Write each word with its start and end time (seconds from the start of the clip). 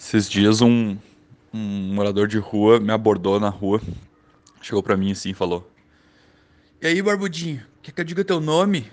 Esses 0.00 0.30
dias 0.30 0.62
um, 0.62 0.96
um 1.52 1.94
morador 1.94 2.26
de 2.26 2.38
rua 2.38 2.80
me 2.80 2.90
abordou 2.90 3.38
na 3.38 3.50
rua, 3.50 3.82
chegou 4.62 4.82
pra 4.82 4.96
mim 4.96 5.12
assim 5.12 5.30
e 5.30 5.34
falou: 5.34 5.70
E 6.80 6.86
aí, 6.86 7.02
barbudinho, 7.02 7.62
quer 7.82 7.92
que 7.92 8.00
eu 8.00 8.04
diga 8.04 8.24
teu 8.24 8.40
nome? 8.40 8.90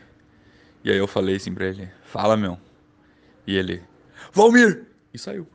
E 0.83 0.91
aí 0.91 0.97
eu 0.97 1.07
falei 1.07 1.37
assim 1.37 1.53
pra 1.53 1.65
ele: 1.65 1.89
Fala, 2.03 2.35
meu. 2.35 2.59
E 3.47 3.55
ele: 3.55 3.81
Valmir! 4.33 4.85
E 5.13 5.17
saiu. 5.17 5.47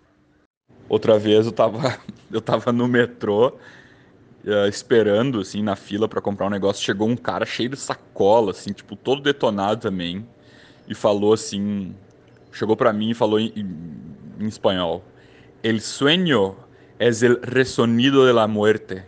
Outra 0.88 1.18
vez 1.18 1.44
eu 1.44 1.52
tava, 1.52 2.00
eu 2.32 2.40
tava 2.40 2.72
no 2.72 2.88
metrô, 2.88 3.48
uh, 3.48 4.66
esperando, 4.68 5.40
assim, 5.40 5.62
na 5.62 5.76
fila 5.76 6.08
para 6.08 6.22
comprar 6.22 6.46
um 6.46 6.50
negócio. 6.50 6.82
Chegou 6.82 7.06
um 7.06 7.16
cara 7.16 7.44
cheio 7.44 7.68
de 7.68 7.76
sacola, 7.76 8.52
assim, 8.52 8.72
tipo, 8.72 8.96
todo 8.96 9.20
detonado 9.20 9.82
também. 9.82 10.26
E 10.88 10.94
falou 10.94 11.34
assim. 11.34 11.94
Chegou 12.52 12.74
para 12.74 12.92
mim 12.92 13.10
e 13.10 13.14
falou 13.14 13.38
em, 13.38 13.52
em, 13.54 14.44
em 14.44 14.48
espanhol: 14.48 15.04
El 15.62 15.80
sueño 15.80 16.56
es 16.98 17.22
el 17.22 17.40
resonido 17.40 18.26
de 18.26 18.32
la 18.32 18.48
muerte. 18.48 19.04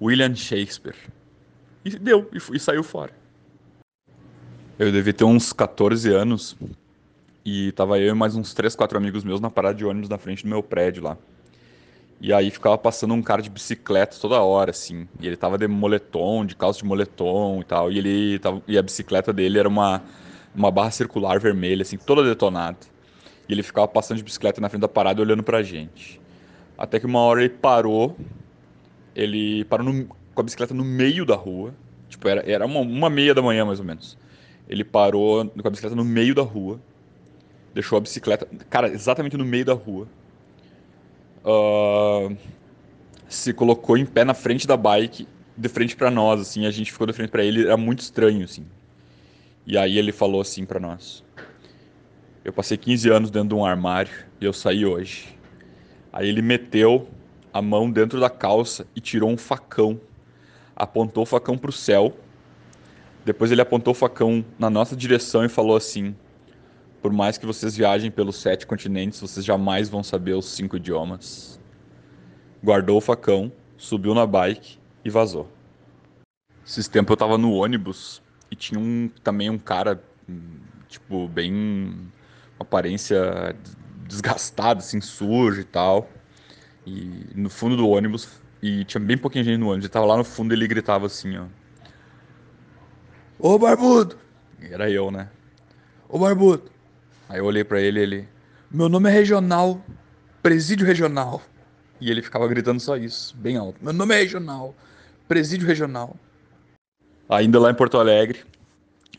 William 0.00 0.32
Shakespeare. 0.32 0.96
E 1.84 1.90
deu, 1.90 2.28
e, 2.32 2.56
e 2.56 2.58
saiu 2.58 2.82
fora. 2.82 3.12
Eu 4.76 4.90
devia 4.90 5.12
ter 5.12 5.22
uns 5.22 5.52
14 5.52 6.12
anos 6.12 6.56
e 7.44 7.70
tava 7.72 8.00
eu 8.00 8.08
e 8.08 8.14
mais 8.14 8.34
uns 8.34 8.52
3, 8.52 8.74
4 8.74 8.98
amigos 8.98 9.22
meus 9.22 9.40
na 9.40 9.50
parada 9.50 9.76
de 9.76 9.84
ônibus 9.84 10.08
na 10.08 10.18
frente 10.18 10.42
do 10.42 10.48
meu 10.48 10.64
prédio 10.64 11.04
lá. 11.04 11.16
E 12.20 12.32
aí 12.32 12.50
ficava 12.50 12.76
passando 12.76 13.14
um 13.14 13.22
cara 13.22 13.40
de 13.40 13.48
bicicleta 13.48 14.16
toda 14.20 14.40
hora, 14.40 14.72
assim. 14.72 15.06
E 15.20 15.28
ele 15.28 15.36
tava 15.36 15.56
de 15.56 15.68
moletom, 15.68 16.44
de 16.44 16.56
calça 16.56 16.80
de 16.80 16.86
moletom 16.86 17.60
e 17.60 17.64
tal. 17.64 17.92
E 17.92 17.98
ele 17.98 18.38
tava, 18.40 18.60
e 18.66 18.76
a 18.76 18.82
bicicleta 18.82 19.32
dele 19.32 19.60
era 19.60 19.68
uma, 19.68 20.02
uma 20.52 20.72
barra 20.72 20.90
circular 20.90 21.38
vermelha, 21.38 21.82
assim, 21.82 21.98
toda 21.98 22.24
detonada. 22.24 22.78
E 23.48 23.52
ele 23.52 23.62
ficava 23.62 23.86
passando 23.86 24.18
de 24.18 24.24
bicicleta 24.24 24.60
na 24.60 24.68
frente 24.68 24.82
da 24.82 24.88
parada 24.88 25.20
olhando 25.20 25.42
pra 25.42 25.62
gente. 25.62 26.20
Até 26.76 26.98
que 26.98 27.06
uma 27.06 27.20
hora 27.20 27.40
ele 27.40 27.50
parou. 27.50 28.16
Ele 29.14 29.64
parou 29.64 29.86
no, 29.86 30.06
com 30.06 30.40
a 30.40 30.44
bicicleta 30.44 30.74
no 30.74 30.84
meio 30.84 31.24
da 31.24 31.34
rua. 31.36 31.74
Tipo, 32.08 32.28
era, 32.28 32.50
era 32.50 32.66
uma, 32.66 32.80
uma 32.80 33.10
meia 33.10 33.34
da 33.34 33.42
manhã, 33.42 33.64
mais 33.64 33.78
ou 33.78 33.84
menos. 33.84 34.16
Ele 34.68 34.84
parou 34.84 35.46
com 35.48 35.68
a 35.68 35.70
bicicleta 35.70 35.94
no 35.94 36.04
meio 36.04 36.34
da 36.34 36.42
rua 36.42 36.80
deixou 37.74 37.98
a 37.98 38.00
bicicleta, 38.00 38.46
cara, 38.70 38.88
exatamente 38.88 39.36
no 39.36 39.44
meio 39.44 39.64
da 39.64 39.74
rua. 39.74 40.06
Uh, 41.44 42.34
se 43.28 43.52
colocou 43.52 43.98
em 43.98 44.06
pé 44.06 44.24
na 44.24 44.32
frente 44.32 44.66
da 44.66 44.76
bike, 44.76 45.26
de 45.56 45.68
frente 45.68 45.96
para 45.96 46.10
nós, 46.10 46.40
assim, 46.40 46.64
a 46.64 46.70
gente 46.70 46.92
ficou 46.92 47.06
de 47.06 47.12
frente 47.12 47.30
para 47.30 47.44
ele, 47.44 47.66
era 47.66 47.76
muito 47.76 47.98
estranho, 47.98 48.44
assim. 48.44 48.64
E 49.66 49.76
aí 49.76 49.98
ele 49.98 50.12
falou 50.12 50.40
assim 50.40 50.64
para 50.64 50.78
nós: 50.78 51.24
Eu 52.44 52.52
passei 52.52 52.76
15 52.76 53.08
anos 53.10 53.30
dentro 53.30 53.48
de 53.48 53.54
um 53.54 53.64
armário 53.64 54.12
e 54.40 54.44
eu 54.44 54.52
saí 54.52 54.84
hoje. 54.84 55.38
Aí 56.12 56.28
ele 56.28 56.42
meteu 56.42 57.08
a 57.52 57.62
mão 57.62 57.90
dentro 57.90 58.20
da 58.20 58.28
calça 58.28 58.86
e 58.94 59.00
tirou 59.00 59.30
um 59.30 59.36
facão. 59.36 59.98
Apontou 60.76 61.22
o 61.22 61.26
facão 61.26 61.56
pro 61.56 61.72
céu. 61.72 62.14
Depois 63.24 63.50
ele 63.50 63.62
apontou 63.62 63.92
o 63.92 63.94
facão 63.94 64.44
na 64.58 64.68
nossa 64.68 64.94
direção 64.94 65.44
e 65.44 65.48
falou 65.48 65.74
assim: 65.74 66.14
por 67.04 67.12
mais 67.12 67.36
que 67.36 67.44
vocês 67.44 67.76
viajem 67.76 68.10
pelos 68.10 68.36
sete 68.36 68.66
continentes, 68.66 69.20
vocês 69.20 69.44
jamais 69.44 69.88
vão 69.88 70.02
saber 70.02 70.32
os 70.32 70.46
cinco 70.46 70.78
idiomas. 70.78 71.60
Guardou 72.62 72.96
o 72.96 73.00
facão, 73.00 73.52
subiu 73.76 74.14
na 74.14 74.26
bike 74.26 74.78
e 75.04 75.10
vazou. 75.10 75.46
Esses 76.66 76.88
tempos 76.88 77.10
eu 77.10 77.16
tava 77.18 77.36
no 77.36 77.52
ônibus 77.52 78.22
e 78.50 78.56
tinha 78.56 78.80
um, 78.80 79.10
também 79.22 79.50
um 79.50 79.58
cara, 79.58 80.02
tipo, 80.88 81.28
bem. 81.28 82.10
Aparência 82.64 83.54
desgastada, 84.06 84.80
assim, 84.80 85.00
sujo 85.00 85.60
e 85.60 85.64
tal. 85.64 86.08
E 86.86 87.26
no 87.34 87.48
fundo 87.48 87.76
do 87.76 87.88
ônibus, 87.88 88.28
e 88.62 88.84
tinha 88.84 89.00
bem 89.00 89.16
pouquinho 89.16 89.44
gente 89.44 89.58
no 89.58 89.68
ônibus, 89.68 89.84
ele 89.84 89.92
tava 89.92 90.06
lá 90.06 90.16
no 90.16 90.24
fundo 90.24 90.52
e 90.52 90.56
ele 90.56 90.66
gritava 90.66 91.06
assim, 91.06 91.36
ó. 91.38 91.46
Ô 93.38 93.58
barbudo! 93.58 94.18
Era 94.60 94.90
eu, 94.90 95.10
né? 95.10 95.28
Ô 96.08 96.18
barbudo, 96.18 96.70
Aí 97.28 97.38
eu 97.38 97.44
olhei 97.46 97.64
para 97.64 97.80
ele 97.80 98.00
ele, 98.00 98.28
meu 98.70 98.88
nome 98.88 99.08
é 99.08 99.12
Regional, 99.12 99.82
Presídio 100.42 100.86
Regional. 100.86 101.40
E 102.00 102.10
ele 102.10 102.22
ficava 102.22 102.46
gritando 102.46 102.80
só 102.80 102.96
isso, 102.96 103.34
bem 103.36 103.56
alto. 103.56 103.82
Meu 103.82 103.92
nome 103.92 104.14
é 104.14 104.18
Regional, 104.18 104.74
Presídio 105.26 105.66
Regional. 105.66 106.14
Ainda 107.28 107.58
lá 107.58 107.70
em 107.70 107.74
Porto 107.74 107.98
Alegre, 107.98 108.44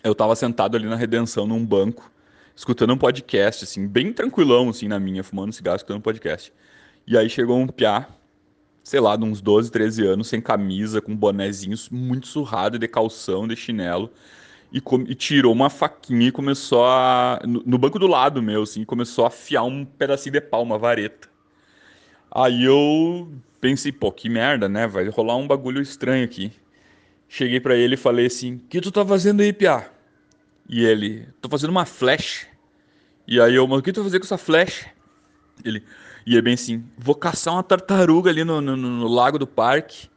eu 0.03 0.13
tava 0.13 0.35
sentado 0.35 0.77
ali 0.77 0.85
na 0.87 0.95
Redenção 0.95 1.47
num 1.47 1.65
banco, 1.65 2.11
escutando 2.55 2.93
um 2.93 2.97
podcast, 2.97 3.63
assim, 3.63 3.87
bem 3.87 4.13
tranquilão, 4.13 4.69
assim, 4.69 4.87
na 4.87 4.99
minha, 4.99 5.23
fumando 5.23 5.53
cigarro, 5.53 5.75
escutando 5.75 5.97
um 5.97 6.01
podcast. 6.01 6.53
E 7.05 7.17
aí 7.17 7.29
chegou 7.29 7.57
um 7.57 7.67
piá, 7.67 8.07
sei 8.83 8.99
lá, 8.99 9.15
de 9.15 9.23
uns 9.23 9.41
12, 9.41 9.71
13 9.71 10.05
anos, 10.05 10.27
sem 10.27 10.41
camisa, 10.41 11.01
com 11.01 11.15
bonezinhos, 11.15 11.89
muito 11.89 12.27
surrado, 12.27 12.79
de 12.79 12.87
calção, 12.87 13.47
de 13.47 13.55
chinelo 13.55 14.11
e, 14.75 14.81
e, 15.07 15.15
tirou 15.15 15.53
uma 15.53 15.69
faquinha 15.69 16.27
e 16.27 16.31
começou 16.31 16.85
a. 16.85 17.39
No, 17.45 17.63
no, 17.65 17.77
banco 17.77 17.97
do 17.97 18.07
lado 18.07 18.41
meu, 18.41 18.63
assim, 18.63 18.83
começou 18.83 19.23
a 19.23 19.29
afiar 19.29 19.63
um 19.63 19.85
pedacinho 19.85 20.33
de 20.33 20.41
pau, 20.41 20.63
uma 20.63 20.77
vareta. 20.77 21.29
Aí 22.29 22.65
eu 22.65 23.31
pensei, 23.61 23.91
pô, 23.91 24.11
que 24.11 24.27
merda, 24.27 24.67
né? 24.67 24.85
Vai 24.85 25.07
rolar 25.07 25.37
um 25.37 25.47
bagulho 25.47 25.81
estranho 25.81 26.25
aqui. 26.25 26.51
Cheguei 27.29 27.59
para 27.59 27.75
ele 27.75 27.93
e 27.93 27.97
falei 27.97 28.25
assim: 28.25 28.57
que 28.69 28.81
tu 28.81 28.91
tá 28.91 29.05
fazendo 29.05 29.41
aí, 29.41 29.53
Piá? 29.53 29.89
E 30.67 30.83
ele: 30.83 31.27
tô 31.41 31.49
fazendo 31.49 31.69
uma 31.69 31.85
flash. 31.85 32.47
E 33.27 33.39
aí 33.39 33.55
eu, 33.55 33.67
mas 33.67 33.79
o 33.79 33.81
que 33.81 33.91
tu 33.91 34.01
vai 34.01 34.05
fazer 34.05 34.19
com 34.19 34.25
essa 34.25 34.37
flash? 34.37 34.85
Ele, 35.63 35.83
e 36.25 36.37
é 36.37 36.41
bem 36.41 36.53
assim: 36.53 36.83
vou 36.97 37.15
caçar 37.15 37.53
uma 37.53 37.63
tartaruga 37.63 38.29
ali 38.29 38.43
no, 38.43 38.61
no, 38.61 38.75
no 38.75 39.07
lago 39.07 39.37
do 39.37 39.47
parque. 39.47 40.09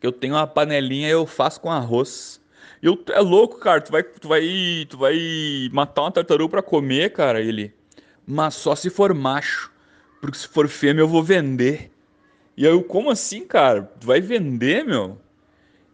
Que 0.00 0.06
eu 0.06 0.12
tenho 0.12 0.34
uma 0.34 0.46
panelinha 0.46 1.08
e 1.08 1.12
eu 1.12 1.26
faço 1.26 1.60
com 1.60 1.70
arroz. 1.70 2.40
Eu, 2.82 3.02
é 3.08 3.20
louco, 3.20 3.58
cara. 3.58 3.80
Tu 3.80 3.90
vai, 3.90 4.02
tu 4.02 4.28
vai, 4.28 4.86
tu 4.88 4.98
vai 4.98 5.70
matar 5.72 6.02
uma 6.02 6.12
tartaruga 6.12 6.50
para 6.50 6.62
comer, 6.62 7.12
cara. 7.12 7.40
Ele, 7.40 7.72
mas 8.26 8.54
só 8.54 8.74
se 8.74 8.90
for 8.90 9.14
macho, 9.14 9.72
porque 10.20 10.36
se 10.38 10.48
for 10.48 10.68
fêmea 10.68 11.02
eu 11.02 11.08
vou 11.08 11.22
vender. 11.22 11.90
E 12.56 12.66
aí 12.66 12.72
eu, 12.72 12.82
como 12.82 13.10
assim, 13.10 13.46
cara? 13.46 13.82
Tu 14.00 14.06
vai 14.06 14.20
vender, 14.20 14.84
meu? 14.84 15.18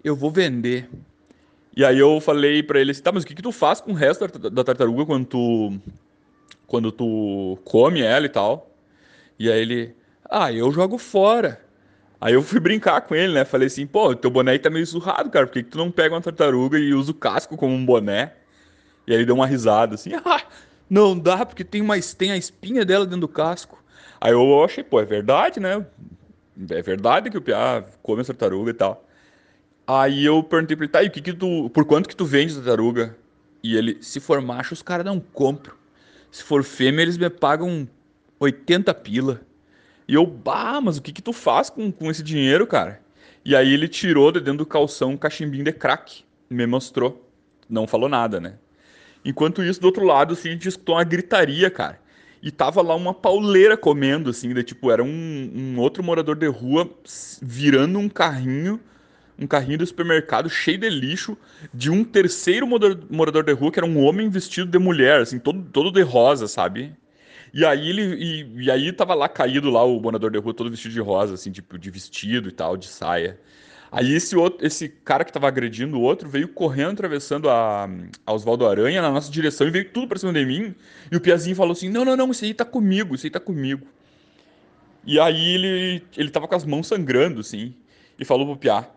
Eu 0.03 0.15
vou 0.17 0.31
vender. 0.31 0.89
E 1.77 1.85
aí 1.85 1.99
eu 1.99 2.21
falei 2.21 2.63
para 2.63 2.81
ele 2.81 2.91
assim, 2.91 3.03
tá, 3.03 3.13
mas 3.13 3.23
o 3.23 3.27
que 3.27 3.35
que 3.35 3.43
tu 3.43 3.53
faz 3.53 3.81
com 3.81 3.93
o 3.93 3.95
resto 3.95 4.27
da 4.51 4.65
tartaruga 4.65 5.07
quando 5.07 5.27
tu 5.27 5.81
quando 6.67 6.93
tu 6.93 7.59
come 7.65 8.01
ela 8.01 8.27
e 8.27 8.29
tal? 8.29 8.71
E 9.39 9.51
aí 9.51 9.61
ele, 9.61 9.95
ah, 10.29 10.53
eu 10.53 10.71
jogo 10.71 10.99
fora. 10.99 11.61
Aí 12.21 12.35
eu 12.35 12.43
fui 12.43 12.61
brincar 12.61 13.01
com 13.01 13.15
ele, 13.15 13.33
né? 13.33 13.45
Falei 13.45 13.67
assim, 13.67 13.87
pô, 13.87 14.15
teu 14.15 14.31
boné 14.31 14.59
tá 14.59 14.69
meio 14.69 14.87
surrado, 14.87 15.31
cara. 15.31 15.47
Por 15.47 15.55
que, 15.55 15.63
que 15.63 15.71
tu 15.71 15.79
não 15.79 15.91
pega 15.91 16.15
uma 16.15 16.21
tartaruga 16.21 16.79
e 16.79 16.93
usa 16.93 17.11
o 17.13 17.15
casco 17.15 17.57
como 17.57 17.75
um 17.75 17.85
boné? 17.85 18.35
E 19.07 19.13
aí 19.13 19.19
ele 19.19 19.27
deu 19.27 19.35
uma 19.35 19.47
risada, 19.47 19.95
assim, 19.95 20.13
ah, 20.25 20.43
não 20.89 21.19
dá, 21.19 21.47
porque 21.47 21.65
tem, 21.65 21.81
uma, 21.81 21.95
tem 22.17 22.31
a 22.31 22.37
espinha 22.37 22.85
dela 22.85 23.05
dentro 23.07 23.23
do 23.23 23.29
casco. 23.29 23.83
Aí 24.21 24.33
eu 24.33 24.63
achei, 24.63 24.85
pô, 24.85 25.01
é 25.01 25.05
verdade, 25.05 25.59
né? 25.59 25.85
É 26.69 26.83
verdade 26.83 27.31
que 27.31 27.39
o 27.39 27.43
Piá 27.43 27.83
come 28.03 28.21
a 28.21 28.25
tartaruga 28.25 28.71
e 28.71 28.75
tal. 28.75 29.05
Aí 29.93 30.25
eu 30.25 30.41
perguntei 30.41 30.77
pra 30.77 30.85
ele, 30.85 30.93
tá, 30.93 31.03
e 31.03 31.09
o 31.09 31.11
que 31.11 31.21
que 31.21 31.33
tu, 31.33 31.69
por 31.71 31.85
quanto 31.85 32.09
que 32.09 32.15
tu 32.15 32.25
vende 32.25 32.55
tartaruga? 32.55 33.17
E 33.61 33.77
ele, 33.77 33.99
se 34.01 34.21
for 34.21 34.41
macho, 34.41 34.73
os 34.73 34.83
caras 34.83 35.05
não 35.05 35.19
compram. 35.19 35.75
Se 36.31 36.45
for 36.45 36.63
fêmea, 36.63 37.03
eles 37.03 37.19
me 37.19 37.29
pagam 37.29 37.89
80 38.39 38.95
pila. 38.95 39.41
E 40.07 40.15
eu, 40.15 40.25
bah, 40.25 40.81
mas 40.81 40.97
o 40.97 41.03
que 41.03 41.11
que 41.11 41.21
tu 41.21 41.33
faz 41.33 41.71
com, 41.71 41.91
com 41.91 42.09
esse 42.09 42.23
dinheiro, 42.23 42.69
cara? 42.69 43.03
E 43.45 43.57
aí 43.57 43.75
ele 43.75 43.89
tirou 43.89 44.31
de 44.31 44.39
dentro 44.39 44.59
do 44.59 44.67
calção 44.67 45.11
um 45.11 45.17
cachimbinho 45.17 45.65
de 45.65 45.73
crack. 45.73 46.23
Me 46.49 46.69
mostrou. 46.69 47.29
Não 47.69 47.85
falou 47.89 48.09
nada, 48.09 48.39
né? 48.39 48.59
Enquanto 49.25 49.61
isso, 49.61 49.81
do 49.81 49.87
outro 49.87 50.05
lado, 50.05 50.35
assim, 50.35 50.51
a 50.51 50.53
gente 50.53 50.69
escutou 50.69 50.95
uma 50.95 51.05
gritaria, 51.05 51.69
cara. 51.69 52.01
E 52.41 52.53
tava 52.53 52.81
lá 52.81 52.95
uma 52.95 53.13
pauleira 53.13 53.77
comendo, 53.77 54.31
assim, 54.31 54.55
de, 54.55 54.63
tipo, 54.63 54.89
era 54.89 55.03
um, 55.03 55.51
um 55.53 55.81
outro 55.81 56.01
morador 56.01 56.37
de 56.37 56.47
rua 56.47 56.89
virando 57.43 57.99
um 57.99 58.09
carrinho, 58.09 58.79
um 59.41 59.47
carrinho 59.47 59.79
do 59.79 59.87
supermercado 59.87 60.51
cheio 60.51 60.79
de 60.79 60.91
lixo, 60.91 61.37
de 61.73 61.91
um 61.91 62.05
terceiro 62.05 62.67
morador 63.11 63.43
de 63.43 63.53
rua, 63.53 63.73
que 63.73 63.79
era 63.79 63.87
um 63.87 64.05
homem 64.05 64.29
vestido 64.29 64.71
de 64.71 64.79
mulher, 64.79 65.21
assim, 65.21 65.39
todo, 65.39 65.63
todo 65.73 65.91
de 65.91 66.03
rosa, 66.03 66.47
sabe? 66.47 66.95
E 67.53 67.65
aí 67.65 67.89
ele. 67.89 68.03
E, 68.15 68.65
e, 68.65 68.71
aí 68.71 68.93
tava 68.93 69.15
lá 69.15 69.29
caído 69.29 69.71
lá 69.71 69.83
o 69.83 69.99
bonador 69.99 70.31
de 70.31 70.39
rua, 70.39 70.55
todo 70.55 70.71
vestido 70.71 70.93
de 70.93 71.01
rosa, 71.01 71.35
assim, 71.35 71.51
tipo, 71.51 71.79
de 71.79 71.91
vestido 71.91 72.49
e 72.49 72.53
tal, 72.53 72.77
de 72.77 72.87
saia. 72.87 73.39
Aí 73.93 74.15
esse 74.15 74.37
outro, 74.37 74.65
esse 74.65 74.89
cara 74.89 75.25
que 75.25 75.33
tava 75.33 75.49
agredindo 75.49 75.99
o 75.99 76.01
outro 76.01 76.29
veio 76.29 76.47
correndo, 76.47 76.93
atravessando 76.93 77.51
a, 77.51 77.89
a 78.25 78.33
Oswaldo 78.33 78.69
Aranha 78.69 79.03
na 79.03 79.11
nossa 79.11 79.33
direção 79.33 79.67
e 79.67 79.71
veio 79.71 79.91
tudo 79.91 80.07
pra 80.07 80.19
cima 80.19 80.33
de 80.33 80.45
mim. 80.47 80.75
E 81.11 81.17
o 81.17 81.21
Piazinho 81.21 81.57
falou 81.57 81.73
assim: 81.73 81.89
Não, 81.89 82.05
não, 82.05 82.17
não, 82.17 82.31
isso 82.31 82.45
aí 82.45 82.55
tá 82.55 82.65
comigo, 82.65 83.17
isso 83.17 83.27
aí 83.27 83.31
tá 83.31 83.41
comigo. 83.41 83.87
E 85.05 85.19
aí 85.19 85.55
ele, 85.55 86.05
ele 86.17 86.31
tava 86.31 86.47
com 86.47 86.55
as 86.55 86.65
mãos 86.65 86.87
sangrando, 86.87 87.41
assim, 87.41 87.75
e 88.19 88.25
falou 88.25 88.47
pro 88.47 88.57
Piá: 88.57 88.89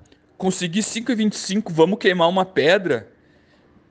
Consegui 0.44 0.82
5,25, 0.82 1.72
vamos 1.72 1.98
queimar 1.98 2.28
uma 2.28 2.44
pedra. 2.44 3.08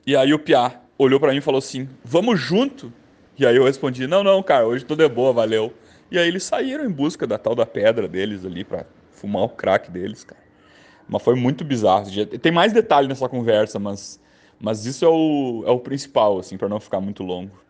E 0.05 0.15
aí 0.15 0.35
o 0.35 0.37
Piá 0.37 0.81
olhou 0.99 1.19
para 1.19 1.31
mim 1.31 1.39
e 1.39 1.41
falou 1.41 1.57
assim: 1.57 1.89
Vamos 2.05 2.39
junto? 2.39 2.93
E 3.39 3.43
aí 3.43 3.55
eu 3.55 3.63
respondi: 3.63 4.05
Não, 4.05 4.23
não, 4.23 4.43
cara, 4.43 4.67
hoje 4.67 4.85
tudo 4.85 5.01
é 5.01 5.09
boa, 5.09 5.33
valeu. 5.33 5.73
E 6.11 6.19
aí 6.19 6.27
eles 6.27 6.43
saíram 6.43 6.85
em 6.85 6.91
busca 6.91 7.25
da 7.25 7.39
tal 7.39 7.55
da 7.55 7.65
pedra 7.65 8.07
deles 8.07 8.45
ali 8.45 8.63
pra 8.63 8.85
fumar 9.09 9.41
o 9.41 9.49
crack 9.49 9.89
deles, 9.89 10.23
cara. 10.23 10.39
Mas 11.09 11.23
foi 11.23 11.33
muito 11.33 11.65
bizarro. 11.65 12.05
Tem 12.39 12.51
mais 12.51 12.71
detalhe 12.71 13.07
nessa 13.07 13.27
conversa, 13.27 13.79
mas, 13.79 14.21
mas 14.59 14.85
isso 14.85 15.03
é 15.03 15.09
o, 15.09 15.63
é 15.65 15.71
o 15.71 15.79
principal, 15.79 16.37
assim, 16.37 16.55
para 16.55 16.69
não 16.69 16.79
ficar 16.79 17.01
muito 17.01 17.23
longo. 17.23 17.62